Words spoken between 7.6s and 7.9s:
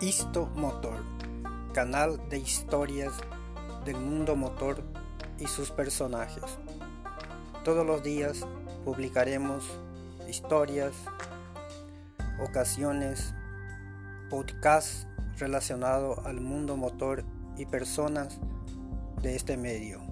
Todos